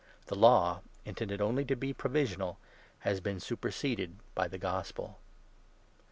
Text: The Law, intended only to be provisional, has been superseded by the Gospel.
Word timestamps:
The 0.25 0.35
Law, 0.35 0.81
intended 1.05 1.41
only 1.41 1.63
to 1.65 1.75
be 1.75 1.93
provisional, 1.93 2.57
has 3.01 3.19
been 3.21 3.39
superseded 3.39 4.15
by 4.33 4.47
the 4.47 4.57
Gospel. 4.57 5.19